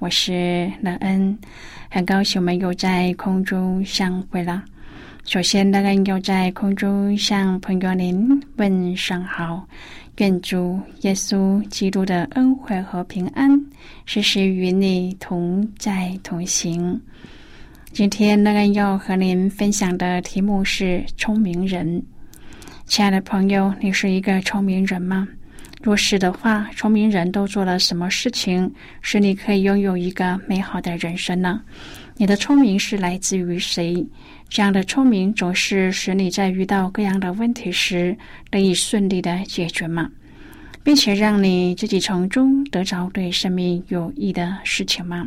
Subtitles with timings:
[0.00, 1.38] 我是乐恩。
[1.90, 4.64] 很高兴我们又在空中相会了。
[5.26, 9.62] 首先，乐恩又在空中向朋友您问声好，
[10.16, 13.50] 愿主耶稣基督的恩惠和平安
[14.06, 16.98] 时时与你同在同行。
[17.92, 22.02] 今天，乐恩要和您分享的题目是“聪明人”。
[22.86, 25.28] 亲爱的朋友，你是一个聪明人吗？
[25.82, 31.62] 若是的话，聪明人都做了什么事情，使你可以拥有一个美好的人生呢？
[32.16, 34.06] 你的聪明是来自于谁？
[34.50, 38.14] 这样的聪明总是使你在遇到各样的问题时
[38.50, 40.10] 得以顺利的解决吗？
[40.82, 45.26] 并且让你自己从中得着对生命有益的事情吗？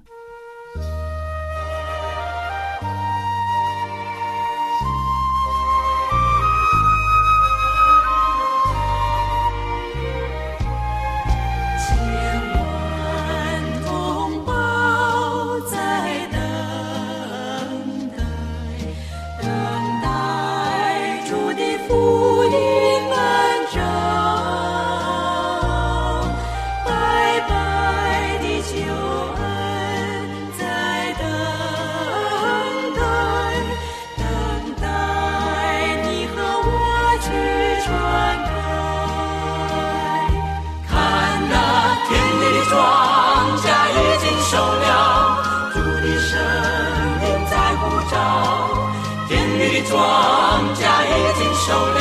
[51.71, 52.00] so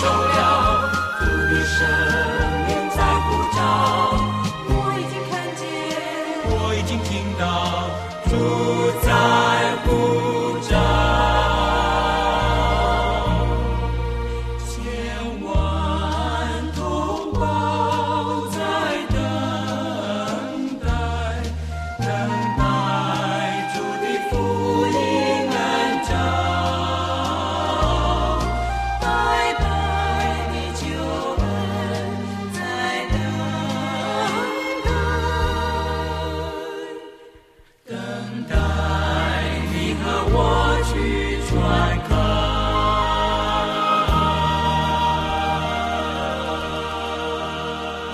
[0.00, 0.31] show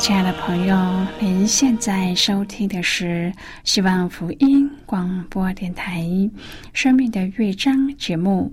[0.09, 3.31] 亲爱的朋友，您现在收听的是
[3.63, 6.01] 希望福音广播电台
[6.73, 8.51] 《生命的乐章》节目。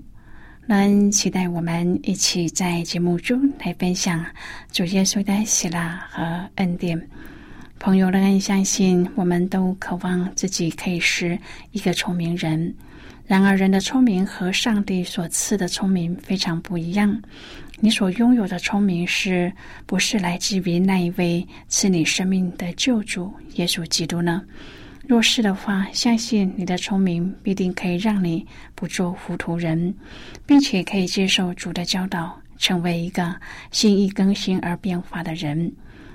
[0.66, 4.22] 能期待我们一起在节目中来分享
[4.70, 7.08] 主耶稣的喜乐和恩典。
[7.78, 11.38] 朋友们，相信我们都渴望自己可以是
[11.72, 12.74] 一个聪明人，
[13.24, 17.18] 然而，人的聪明和上帝所赐的聪明非常不一样。
[17.78, 19.52] 你所拥有的聪明，是
[19.84, 24.42] 不是来自于那一位赐你生命的救主耶稣基督呢？
[25.06, 28.44] 若是的话，相信你的聪明必定可以让你
[28.74, 29.94] 不做糊涂人，
[30.46, 33.36] 并且可以接受主的教导，成为一个
[33.70, 35.70] 心意更新而变化的人，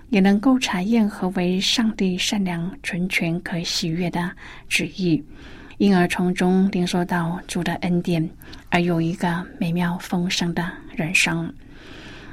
[0.09, 4.29] 也能够查验何为上帝善良、纯全、可喜悦的
[4.67, 5.23] 旨意。
[5.81, 8.29] 因而从中领受到主的恩典，
[8.69, 11.51] 而有一个美妙丰盛的人生。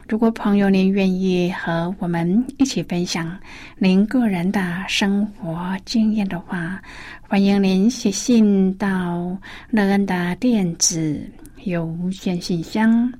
[0.06, 3.34] 如果朋友您愿意和我们一起分享
[3.78, 6.78] 您个人的生活经验的话，
[7.22, 9.34] 欢迎您写信到
[9.70, 11.18] 乐恩的电子
[11.64, 11.90] 邮
[12.20, 13.10] 件信箱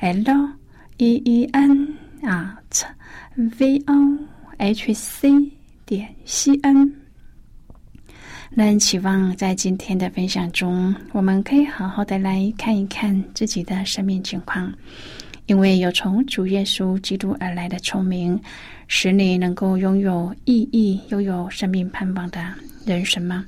[0.00, 0.48] ：l
[0.96, 2.86] e e n at
[3.36, 4.18] v o
[4.56, 5.30] h c
[5.84, 7.03] 点 c n。
[8.56, 14.72] 那期望在今天的分享中，我们可以好好的来看一看自己的生命情况，
[15.46, 18.40] 因为有从主耶稣基督而来的聪明，
[18.86, 22.40] 使你能够拥有意义、拥有生命盼望的
[22.86, 23.44] 人生吗？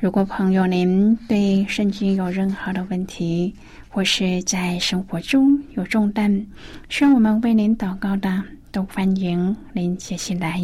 [0.00, 3.52] 如果朋友您对圣经有任何的问题，
[3.88, 6.46] 或是在生活中有重担，
[6.88, 8.40] 需要我们为您祷告的，
[8.70, 10.60] 都欢迎您写信来。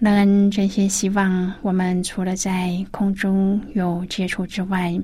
[0.00, 4.96] 能真心希望，我们除了在空中有接触之外，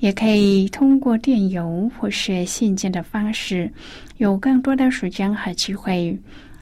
[0.00, 3.72] 也可以通过电邮或是信件的方式，
[4.18, 6.18] 有更多的时间和机会，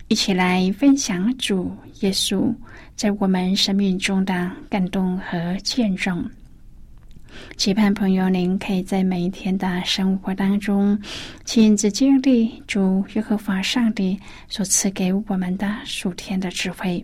[0.08, 2.54] 一起来分享主耶稣
[2.94, 6.28] 在我们生命中的感动和见证。
[7.56, 10.98] 期盼朋友，您可以在每一天的生活当中，
[11.46, 17.02] 亲自经历主耶和华上帝所赐给我们的属天的智慧。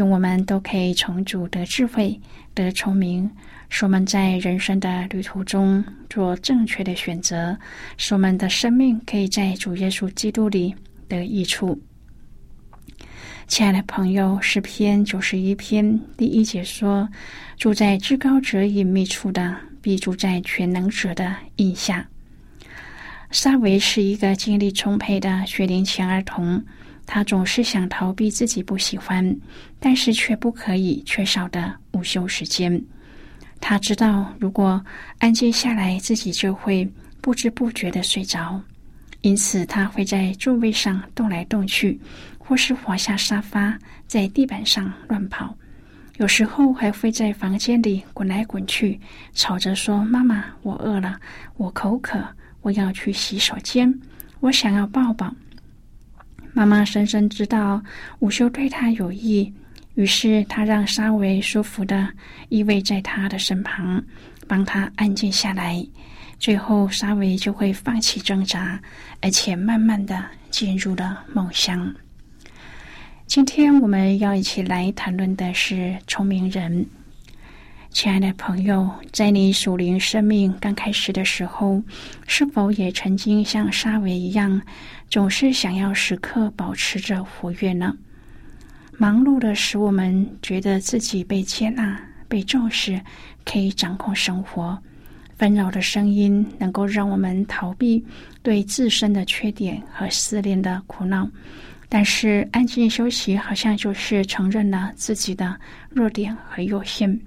[0.00, 2.18] 愿我们都可以从主得智慧、
[2.54, 3.30] 得聪明，
[3.68, 7.58] 使我们在人生的旅途中做正确的选择，
[7.98, 10.74] 使我们的生命可以在主耶稣基督里
[11.06, 11.82] 得益处。
[13.46, 17.10] 亲爱的朋友，诗篇九十一篇第一节说
[17.58, 22.08] ：“住在至高者隐秘处的，必住在全能者的印下。”
[23.30, 26.64] 沙维是一个精力充沛的学龄前儿童。
[27.12, 29.36] 他总是想逃避自己不喜欢，
[29.80, 32.80] 但是却不可以缺少的午休时间。
[33.60, 34.80] 他知道，如果
[35.18, 36.88] 安静下来，自己就会
[37.20, 38.62] 不知不觉的睡着。
[39.22, 42.00] 因此，他会在座位上动来动去，
[42.38, 45.52] 或是滑下沙发，在地板上乱跑。
[46.18, 49.00] 有时候还会在房间里滚来滚去，
[49.34, 51.18] 吵着说：“妈妈，我饿了，
[51.56, 52.24] 我口渴，
[52.62, 53.92] 我要去洗手间，
[54.38, 55.34] 我想要抱抱。”
[56.52, 57.82] 妈妈深深知道
[58.18, 59.52] 午休对他有益，
[59.94, 62.08] 于是她让沙维舒服的
[62.48, 64.02] 依偎在他的身旁，
[64.48, 65.84] 帮他安静下来。
[66.38, 68.80] 最后，沙维就会放弃挣扎，
[69.20, 71.94] 而且慢慢的进入了梦乡。
[73.26, 76.84] 今天我们要一起来谈论的是聪明人。
[77.92, 81.82] 亲爱的朋友，在你属灵生命刚开始的时候，
[82.26, 84.62] 是否也曾经像沙维一样，
[85.08, 87.94] 总是想要时刻保持着活跃呢？
[88.96, 92.98] 忙碌的使我们觉得自己被接纳、被重视，
[93.44, 94.78] 可以掌控生活；
[95.36, 98.02] 纷扰的声音能够让我们逃避
[98.40, 101.28] 对自身的缺点和失恋的苦恼。
[101.88, 105.58] 但是安静休息，好像就是承认了自己的
[105.90, 107.20] 弱点和有限。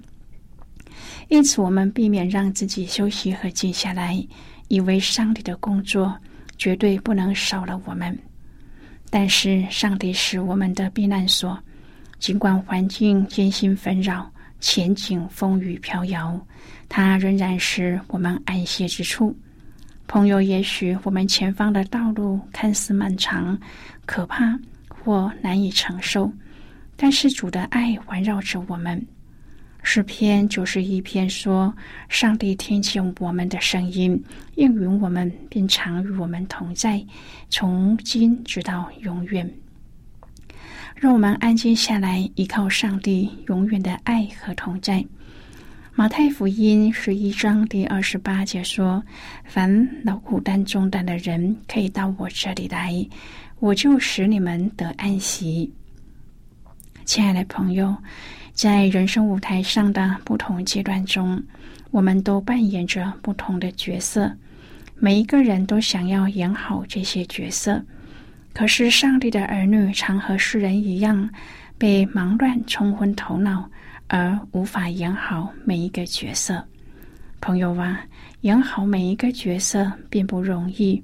[1.28, 4.14] 因此，我们避免让自己休息和静下来，
[4.68, 6.14] 以为上帝的工作
[6.58, 8.16] 绝对不能少了我们。
[9.10, 11.58] 但是，上帝是我们的避难所，
[12.18, 16.38] 尽管环境艰辛纷扰，前景风雨飘摇，
[16.88, 19.36] 它仍然是我们安歇之处。
[20.06, 23.58] 朋友，也许我们前方的道路看似漫长、
[24.04, 26.30] 可怕或难以承受，
[26.96, 29.04] 但是主的爱环绕着我们。
[29.86, 31.72] 诗篇九十一篇说
[32.08, 34.20] ：“上帝听见我们的声音，
[34.54, 37.04] 应允我们，并常与我们同在，
[37.50, 39.48] 从今直到永远。”
[40.96, 45.04] 让我们安静下来，依靠上帝永远的爱和同在。
[45.94, 49.04] 马太福音十一章第二十八节说
[49.44, 53.06] ：“凡劳苦担重担的人，可以到我这里来，
[53.60, 55.70] 我就使你们得安息。”
[57.04, 57.94] 亲爱的朋友。
[58.54, 61.42] 在人生舞台上的不同阶段中，
[61.90, 64.32] 我们都扮演着不同的角色。
[64.96, 67.84] 每一个人都想要演好这些角色，
[68.52, 71.28] 可是上帝的儿女常和世人一样，
[71.76, 73.68] 被忙乱冲昏头脑，
[74.06, 76.64] 而无法演好每一个角色。
[77.40, 78.06] 朋友啊，
[78.42, 81.02] 演好每一个角色并不容易，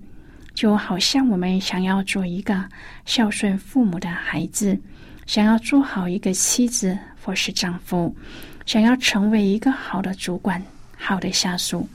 [0.54, 2.64] 就好像我们想要做一个
[3.04, 4.78] 孝顺父母的孩子，
[5.26, 8.15] 想要做好一个妻子或是丈夫，
[8.67, 10.62] 想要成为一个好的主管、
[10.97, 11.89] 好的下属。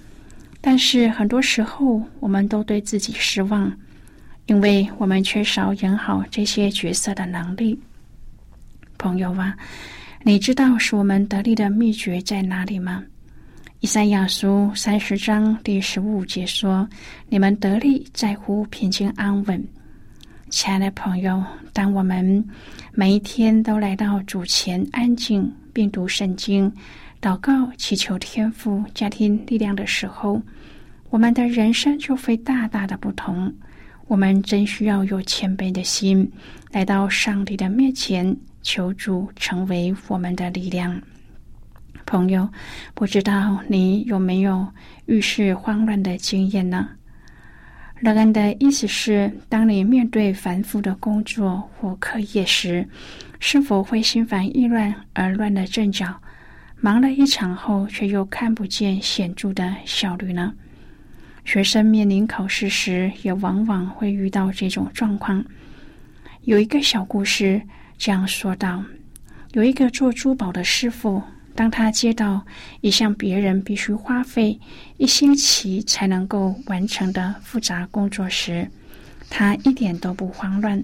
[0.62, 3.72] 但是很多时候，我们都对自己失望，
[4.48, 7.79] 因为我们缺少演好这些角色的能力。
[8.98, 9.55] 朋友啊，
[10.24, 13.03] 你知道使我们得力的秘诀在哪里吗？
[13.82, 16.88] 以赛亚书三十章第十五节说
[17.29, 19.63] ：“你们得力在乎平静安稳。”
[20.55, 21.43] 亲爱的朋友，
[21.74, 22.41] 当我们
[22.93, 26.71] 每一天都来到主前安静，并读圣经、
[27.21, 30.41] 祷告、祈求天赋、家庭力量的时候，
[31.09, 33.53] 我们的人生就会大大的不同。
[34.07, 36.31] 我们真需要有谦卑的心，
[36.71, 40.97] 来到上帝的面前，求主成为我们的力量。
[42.05, 42.47] 朋友，
[42.93, 44.65] 不知道你有没有
[45.07, 46.91] 遇事慌乱的经验呢？
[48.01, 52.85] 乐恩的意思是，当你面对繁复的工作或课业时，
[53.39, 56.13] 是否会心烦意乱而乱了阵脚？
[56.81, 60.53] 忙了一场后，却又看不见显著的效率呢？
[61.45, 65.43] 学生面临考试时，也往往会遇到这种状况。
[66.41, 67.61] 有一个小故事
[67.97, 68.83] 这样说道：
[69.53, 71.23] 有一个做珠宝的师傅。
[71.55, 72.45] 当他接到
[72.81, 74.59] 一项别人必须花费
[74.97, 78.69] 一星期才能够完成的复杂工作时，
[79.29, 80.83] 他一点都不慌乱。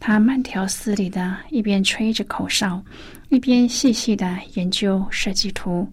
[0.00, 2.82] 他慢条斯理的一边吹着口哨，
[3.28, 5.86] 一边细细的研究设计图。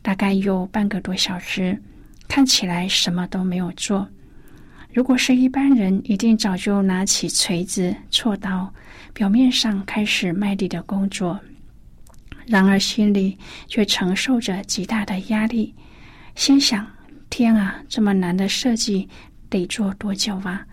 [0.00, 1.78] 大概有半个多小时，
[2.26, 4.08] 看起来什么都没有做。
[4.92, 8.72] 如果是一般人，一定早就拿起锤子、锉刀，
[9.12, 11.38] 表面上开始卖力的工作。
[12.48, 13.36] 然而，心里
[13.66, 15.74] 却承受着极大的压力，
[16.34, 16.86] 心想
[17.28, 19.06] ：“天啊，这么难的设计
[19.50, 20.64] 得做多久啊？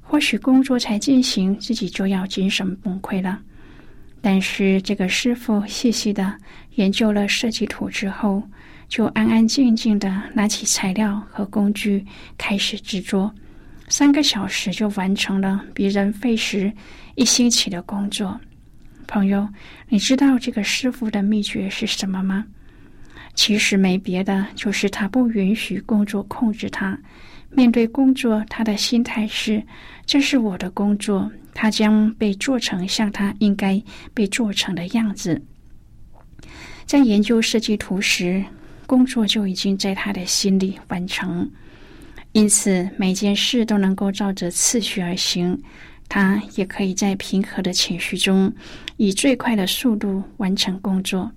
[0.00, 3.40] 或许工作才进行，自己就要精神崩溃了。”
[4.22, 6.36] 但是，这个师傅细细的
[6.76, 8.42] 研究了设计图之后，
[8.88, 12.04] 就安安静静的拿起材料和工具
[12.38, 13.34] 开始制作，
[13.88, 16.72] 三个小时就完成了别人费时
[17.16, 18.38] 一星期的工作。
[19.10, 19.48] 朋友，
[19.88, 22.46] 你知道这个师傅的秘诀是什么吗？
[23.34, 26.96] 其实没别的，就是他不允许工作控制他。
[27.50, 29.60] 面对工作，他的心态是：
[30.06, 33.82] 这是我的工作，它将被做成像它应该
[34.14, 35.42] 被做成的样子。
[36.86, 38.44] 在研究设计图时，
[38.86, 41.50] 工作就已经在他的心里完成，
[42.30, 45.60] 因此每件事都能够照着次序而行。
[46.10, 48.52] 他也可以在平和的情绪中，
[48.96, 51.30] 以最快的速度完成工作。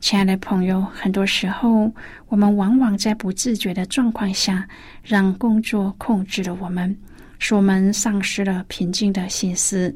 [0.00, 1.88] 亲爱的朋友，很多时候
[2.26, 4.68] 我们往往在不自觉的状况下，
[5.04, 6.94] 让工作控制了我们，
[7.38, 9.94] 使我们丧失了平静的心思，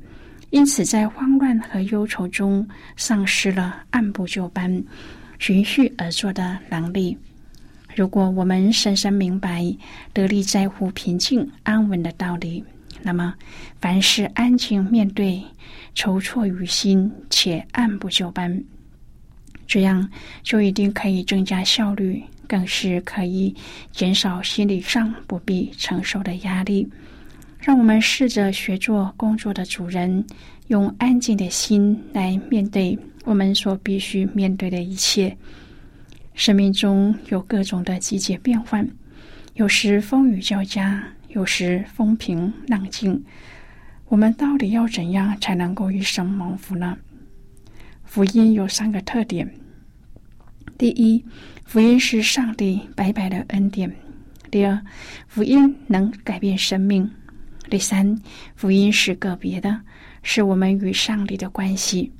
[0.51, 2.65] 因此在慌乱和忧愁中，
[2.97, 4.81] 丧失了按部就班、
[5.41, 7.19] 循序而作的能力。
[7.97, 9.77] 如果我们深深明白
[10.13, 12.65] 得力在乎平静安稳的道理。
[13.03, 13.35] 那么，
[13.81, 15.43] 凡事安静面对，
[15.95, 18.63] 筹措于心，且按部就班，
[19.67, 20.09] 这样
[20.43, 23.55] 就一定可以增加效率，更是可以
[23.91, 26.89] 减少心理上不必承受的压力。
[27.59, 30.25] 让我们试着学做工作的主人，
[30.69, 35.37] 用安静的心来面对我们所必须面对的一切。
[36.35, 38.89] 生命中有各种的季节变换，
[39.55, 41.03] 有时风雨交加。
[41.33, 43.25] 有时风平浪静，
[44.09, 46.99] 我们到底要怎样才能够一生蒙福呢？
[48.05, 49.51] 福音有三个特点：
[50.77, 51.25] 第一，
[51.65, 53.89] 福音是上帝白白的恩典；
[54.51, 54.79] 第二，
[55.27, 57.07] 福音能改变生命；
[57.71, 58.15] 第三，
[58.55, 59.81] 福音是个别的，
[60.23, 62.13] 是我们与上帝的关系。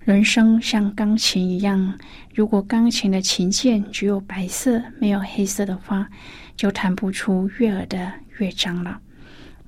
[0.00, 1.96] 人生像钢琴一样，
[2.34, 6.08] 如果钢琴的琴键只有白色没有黑色的话，
[6.56, 8.12] 就弹不出悦耳的。
[8.38, 8.98] 乐章了。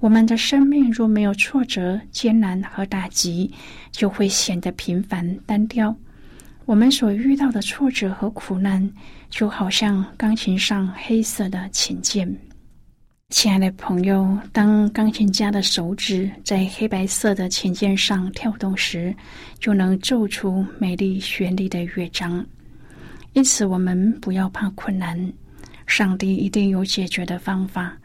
[0.00, 3.52] 我们的生命若没有挫折、艰难和打击，
[3.92, 5.94] 就会显得平凡单调。
[6.64, 8.90] 我们所遇到的挫折和苦难，
[9.28, 12.26] 就好像钢琴上黑色的琴键。
[13.28, 19.14] 亲爱的朋友，当钢琴家的手指在黑白色的琴键上跳动时，
[19.60, 22.44] 就能奏出美丽绚丽的乐章。
[23.34, 25.32] 因此，我们不要怕困难，
[25.86, 27.96] 上帝一定有解决的方法。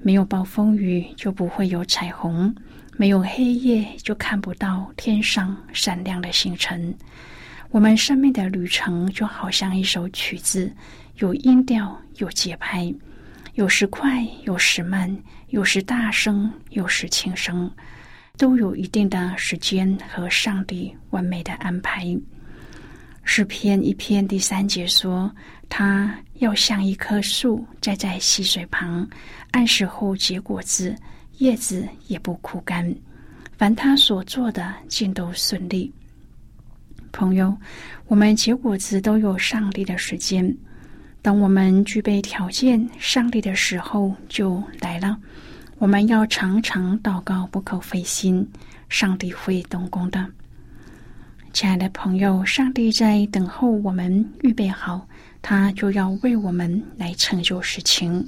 [0.00, 2.54] 没有暴风雨，就不会有彩虹；
[2.96, 6.94] 没有黑夜，就看不到天上闪亮的星辰。
[7.70, 10.72] 我们生命的旅程就好像一首曲子，
[11.16, 12.94] 有音调，有节拍，
[13.54, 15.14] 有时快，有时慢，
[15.48, 17.68] 有时大声，有时轻声，
[18.36, 22.16] 都有一定的时间和上帝完美的安排。
[23.24, 25.30] 诗篇一篇第三节说
[25.68, 29.08] ：“他要像一棵树栽在溪水旁，
[29.50, 30.96] 按时后结果子，
[31.38, 32.94] 叶子也不枯干。
[33.56, 35.92] 凡他所做的，尽都顺利。”
[37.12, 37.56] 朋友，
[38.06, 40.56] 我们结果子都有上帝的时间。
[41.20, 45.18] 当我们具备条件，上帝的时候就来了。
[45.78, 48.48] 我们要常常祷告，不可灰心，
[48.88, 50.24] 上帝会动工的。
[51.52, 55.06] 亲爱的朋友，上帝在等候我们预备好，
[55.40, 58.26] 他就要为我们来成就事情。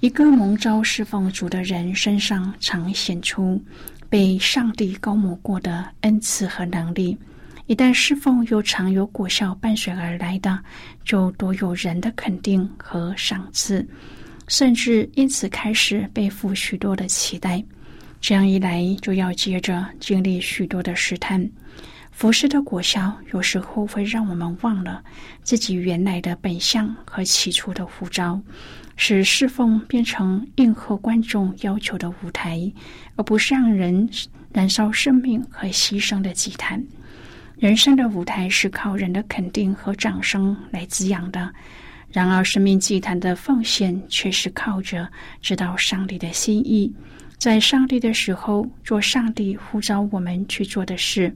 [0.00, 3.60] 一个蒙召侍奉主的人身上常显出
[4.08, 7.18] 被上帝高摩过的恩赐和能力。
[7.66, 10.58] 一旦侍奉又常有果效伴随而来的，
[11.04, 13.86] 就多有人的肯定和赏赐，
[14.46, 17.62] 甚至因此开始背负许多的期待。
[18.20, 21.46] 这样一来，就要接着经历许多的试探。
[22.18, 25.00] 服侍的果效有时候会让我们忘了
[25.44, 28.42] 自己原来的本相和起初的呼召，
[28.96, 32.72] 使侍奉变成应和观众要求的舞台，
[33.14, 34.10] 而不是让人
[34.52, 36.84] 燃烧生命和牺牲的祭坛。
[37.56, 41.48] 人生的舞台是靠人的肯定和掌声来滋养的，
[42.10, 45.08] 然而生命祭坛的奉献却是靠着
[45.40, 46.92] 知道上帝的心意，
[47.38, 51.32] 在上帝的时候做上帝呼召我们去做的事。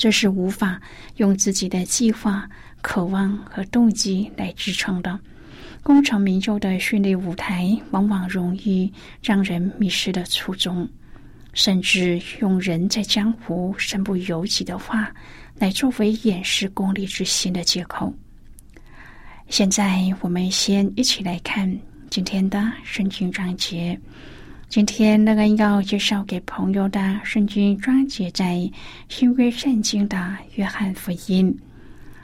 [0.00, 0.80] 这是无法
[1.16, 2.48] 用自己的计划、
[2.80, 5.20] 渴望和动机来支撑的。
[5.82, 8.90] 功成名就的训练舞台，往往容易
[9.22, 10.88] 让人迷失了初衷。
[11.52, 15.12] 甚至用人在江湖身不由己的话
[15.58, 18.10] 来作为掩饰功利之心的借口。
[19.48, 21.78] 现在，我们先一起来看
[22.08, 24.00] 今天的圣经章节。
[24.70, 28.70] 今天那个要介绍给朋友的圣经章节，在
[29.08, 31.52] 新约圣经的约翰福音。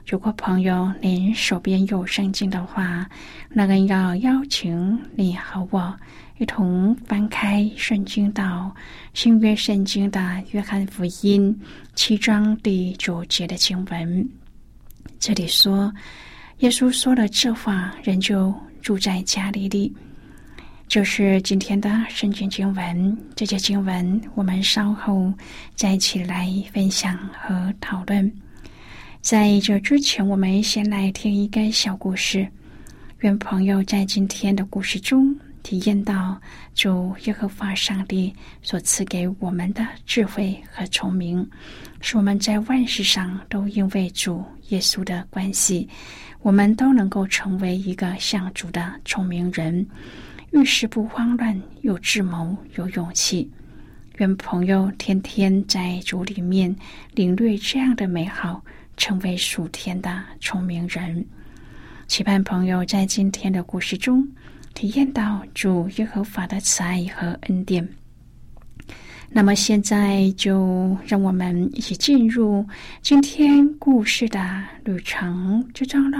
[0.06, 3.04] 如果朋友您手边有圣经的话，
[3.48, 5.92] 那个要邀请你和我。
[6.38, 8.72] 一同翻开圣经到
[9.12, 11.60] 新约圣经的约翰福音
[11.96, 14.28] 七章第九节的经文，
[15.18, 15.92] 这里说，
[16.58, 19.92] 耶稣说了这话，人就住在加利利。
[20.88, 25.32] 就是今天的圣经经文，这节经文我们稍后
[25.74, 28.32] 再一起来分享和讨论。
[29.20, 32.46] 在这之前，我们先来听一个小故事。
[33.20, 35.36] 愿朋友在今天的故事中。
[35.62, 36.40] 体验到
[36.76, 41.44] 主耶和华上帝所赐给我们的智慧和聪明，
[42.00, 45.88] 使我们在万事上都因为主耶稣的关系，
[46.42, 49.84] 我们都能够成为一个像主的聪明人，
[50.56, 53.50] 遇事不慌乱，有智谋，有勇气。
[54.16, 56.74] 愿朋友天天在主里面
[57.12, 58.64] 领略这样的美好，
[58.96, 61.22] 成为属天的聪明人。
[62.06, 64.26] 期盼朋友在今天的故事中。
[64.72, 67.86] 体验到主耶和华的慈爱和恩典。
[69.30, 72.66] 那么现在就让我们一起进入
[73.00, 76.18] 今天故事的旅程之中喽。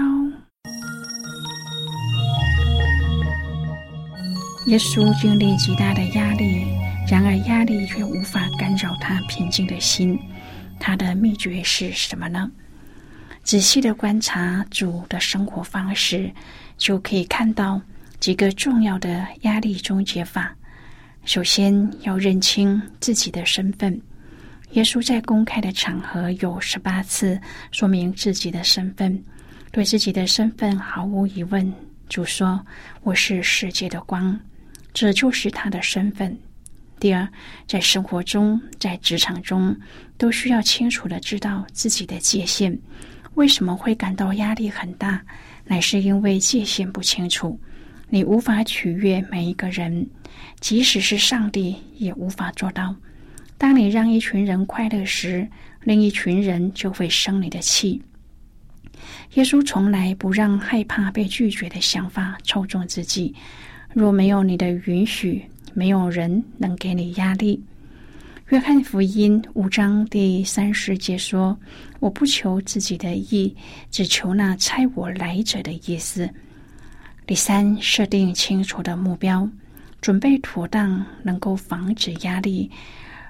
[4.67, 6.65] 耶稣经历极大的压力，
[7.09, 10.19] 然而压力却无法干扰他平静的心。
[10.77, 12.51] 他的秘诀是什么呢？
[13.43, 16.29] 仔细的观察主的生活方式，
[16.77, 17.81] 就可以看到。
[18.19, 20.53] 几个重要的压力终结法：
[21.23, 24.01] 首先要认清自己的身份。
[24.71, 27.39] 耶稣在公开的场合有十八次
[27.71, 29.23] 说明自己的身份，
[29.71, 31.73] 对自己的身份毫无疑问。
[32.09, 32.59] 主说
[33.03, 34.37] ：“我是世界的光。”
[34.99, 36.35] 这就是他的身份。
[36.99, 37.27] 第二，
[37.67, 39.77] 在生活中、在职场中，
[40.17, 42.75] 都需要清楚的知道自己的界限。
[43.35, 45.21] 为什么会感到压力很大？
[45.65, 47.59] 乃是因为界限不清楚。
[48.09, 50.09] 你无法取悦每一个人，
[50.59, 52.95] 即使是上帝也无法做到。
[53.55, 55.47] 当你让一群人快乐时，
[55.83, 58.01] 另一群人就会生你的气。
[59.35, 63.35] 耶稣从来不让害怕被拒绝的想法抽中自己。
[63.99, 67.59] 若没有你的允许，没有人能给你压力。
[68.49, 71.57] 约翰福音五章第三十节说
[71.99, 73.55] ：“我不求自己的意，
[73.89, 76.29] 只求那差我来者的意思。”
[77.25, 79.49] 第三，设定清楚的目标，
[79.99, 82.69] 准备妥当，能够防止压力。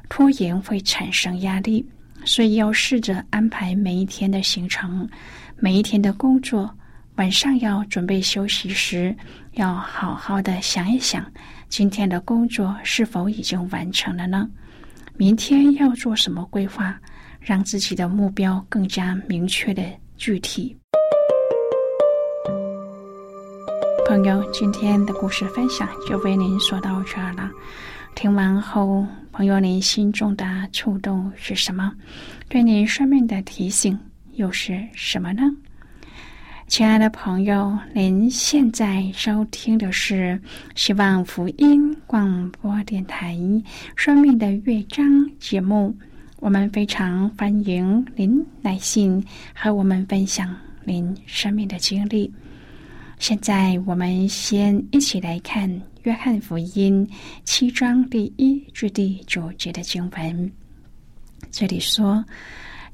[0.09, 1.85] 拖延会产生压力，
[2.25, 5.07] 所以要试着安排每一天的行程，
[5.55, 6.69] 每一天的工作，
[7.17, 9.15] 晚上要准备休息时，
[9.53, 11.25] 要好好的想一想，
[11.67, 14.47] 今天的工作是否已经完成了呢？
[15.15, 16.95] 明天要做什么规划，
[17.41, 19.83] 让自己的目标更加明确的
[20.15, 20.77] 具体。
[24.07, 27.49] 朋友，今天的故事分享就为您说到这儿了。
[28.13, 31.91] 听完后，朋友您心中的触动是什么？
[32.47, 33.99] 对您生命的提醒
[34.33, 35.41] 又是什么呢？
[36.67, 40.39] 亲爱的朋友，您现在收听的是
[40.75, 43.33] 希望福音广播电台
[43.95, 45.05] 《生命的乐章》
[45.39, 45.95] 节目。
[46.39, 49.23] 我们非常欢迎您来信
[49.55, 50.53] 和我们分享
[50.83, 52.31] 您生命的经历。
[53.17, 55.69] 现在，我们先一起来看
[56.03, 57.07] 《约翰福音》
[57.45, 60.51] 七章第一至第九节的经文。
[61.49, 62.23] 这里说。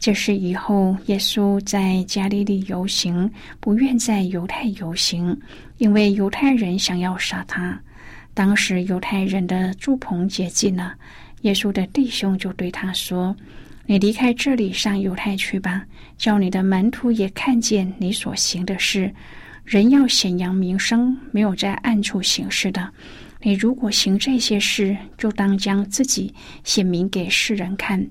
[0.04, 5.40] 这是以后，耶稣在加利利游行，不愿在犹太游行，
[5.78, 7.80] 因为犹太人想要杀他。
[8.34, 10.94] 当时犹太人的住棚接近了，
[11.44, 13.34] 耶稣的弟兄就对他说
[13.88, 15.86] ：“你离开这里，上犹太去吧，
[16.18, 19.10] 叫你的门徒也看见你所行的事。
[19.64, 22.92] 人要显扬名声，没有在暗处行事的。
[23.42, 26.34] 你如果行这些事，就当将自己
[26.66, 28.06] 显明给世人看。”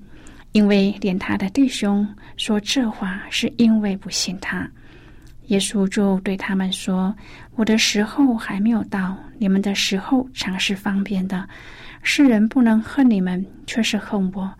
[0.52, 4.68] 因为连他的弟兄说这话，是因为不信他。
[5.46, 7.14] 耶稣就对他们说
[7.56, 11.46] ：“我的时候还没有到，你们的时候常是方便的。
[12.02, 14.50] 世人不能恨你们，却是恨我，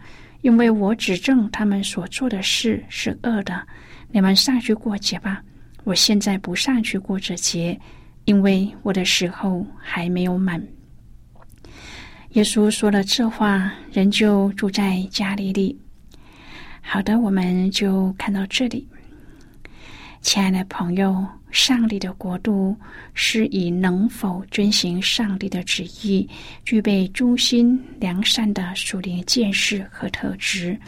[0.40, 3.62] 因为我指证他们所做的事是恶的。
[4.10, 5.42] 你们上去过节吧，
[5.84, 7.78] 我现在不上去过这节，
[8.24, 10.62] 因为我的时候还没有满。”
[12.32, 15.78] 耶稣说了这话，人就住在家里里。
[16.84, 18.86] 好的，我们就看到这里。
[20.20, 22.76] 亲爱的朋友，上帝的国度
[23.14, 26.28] 是以能否遵行上帝的旨意、
[26.64, 30.78] 具备忠心良善的属灵见识和特质，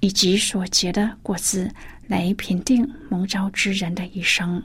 [0.00, 1.70] 以及所结的果子
[2.06, 4.60] 来评定蒙召之人的一生。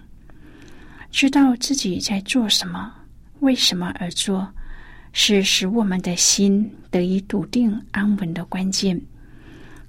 [1.12, 2.94] 知道自己在做什么，
[3.42, 4.48] 为什么而做。
[5.14, 9.00] 是使我们的心得以笃定安稳的关键。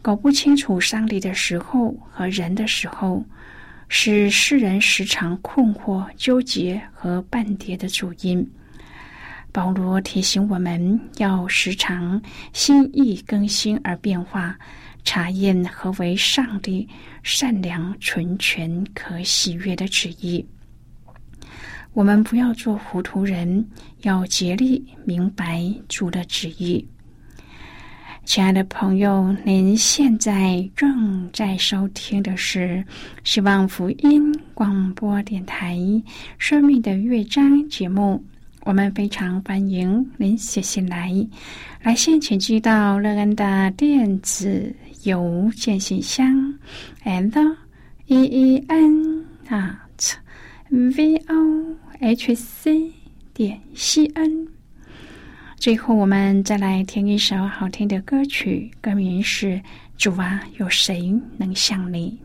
[0.01, 3.25] 搞不清楚上帝的时候和人的时候，
[3.89, 8.49] 是世人时常困惑、纠结和半跌的主因。
[9.51, 12.21] 保罗提醒我们要时常
[12.53, 14.57] 心意更新而变化，
[15.05, 16.87] 查验何为上帝
[17.23, 20.47] 善良、纯全、可喜悦的旨意。
[21.93, 23.67] 我们不要做糊涂人，
[24.03, 26.87] 要竭力明白主的旨意。
[28.29, 32.85] 亲爱的朋友，您现在正在收听的是
[33.25, 35.75] 希望福音广播电台
[36.37, 38.23] 《生命的乐章》节目。
[38.65, 41.11] 我们非常欢迎您写信来，
[41.83, 46.55] 来信请寄到乐恩的电子邮件信箱
[47.07, 47.57] ，and
[48.09, 49.89] e e n 啊。
[50.69, 52.93] v o h c
[53.33, 54.58] 点 c n。
[55.61, 59.47] 最后，我们再来听一首好听的歌曲，歌名是
[59.97, 62.17] 《主啊，有谁能像你》。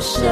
[0.00, 0.22] 什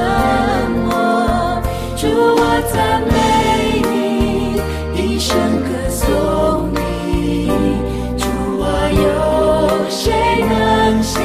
[0.89, 1.63] 么。
[1.97, 2.41] 祝我
[2.73, 4.61] 赞美你，
[4.95, 7.51] 一生歌颂你。
[8.17, 8.27] 祝
[8.59, 8.65] 我
[9.05, 10.11] 有谁
[10.49, 11.17] 能像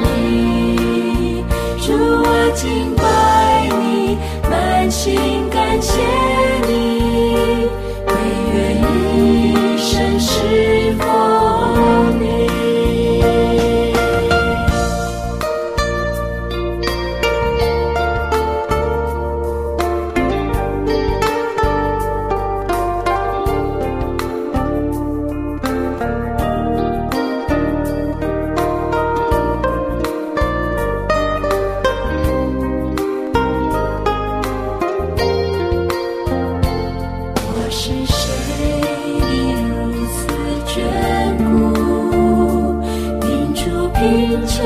[0.00, 1.44] 你？
[1.80, 4.16] 祝我敬拜你，
[4.48, 6.23] 满心感谢。
[44.04, 44.60] 贫穷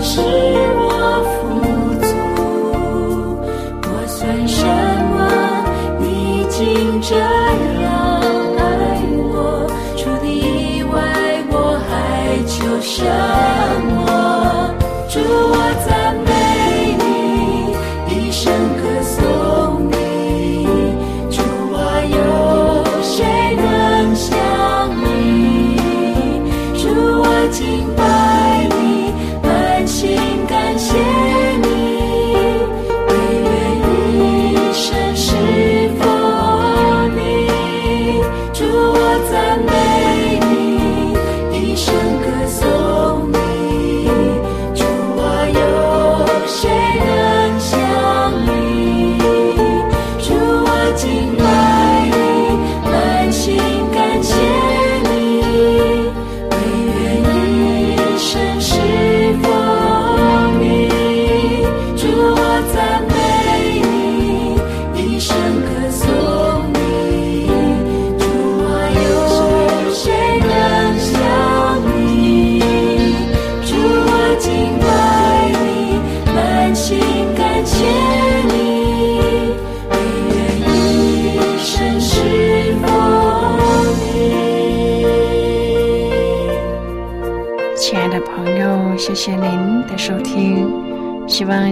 [0.00, 0.20] 使
[0.74, 0.88] 我
[1.28, 1.38] 富
[2.00, 2.08] 足
[3.82, 4.56] 我算什
[5.12, 5.18] 么？
[6.00, 6.02] 你
[6.48, 6.58] 竟
[7.02, 7.84] 这样
[8.56, 8.60] 爱
[9.12, 10.96] 我除你以外
[11.50, 11.54] 我
[11.90, 11.92] 还
[12.46, 13.04] 求什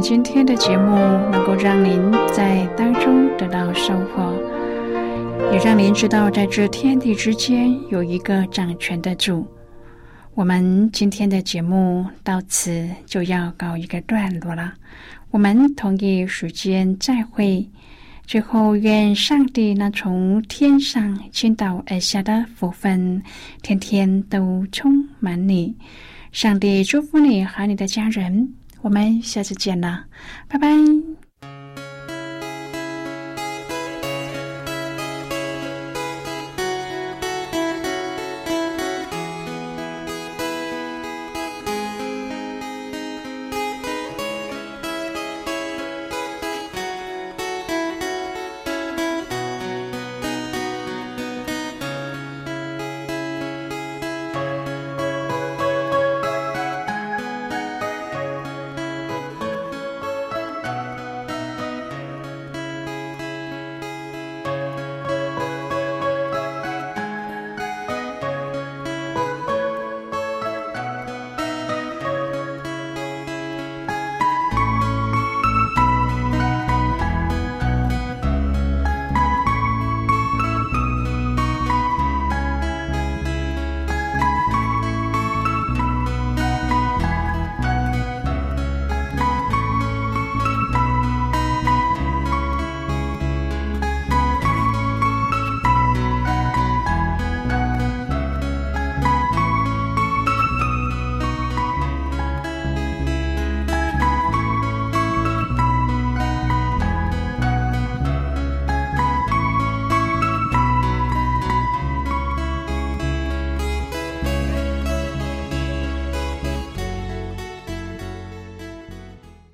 [0.00, 0.94] 今天的节目
[1.30, 4.32] 能够让您在当中得到收获，
[5.52, 9.46] 也让您知道在这天地之间有一个掌权的主。
[10.34, 14.72] 我们今天的节目到此就要告一个段落了，
[15.30, 17.68] 我们同一时间再会。
[18.24, 23.20] 最后，愿上帝那从天上倾倒而下的福分，
[23.62, 25.74] 天天都充满你。
[26.30, 28.48] 上帝祝福你和你的家人。
[28.82, 30.04] 我们下次见了，
[30.48, 30.68] 拜拜。